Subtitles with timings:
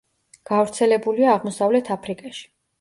[0.51, 2.45] გავრცელებულია აღმოსავლეთ აფრიკაში.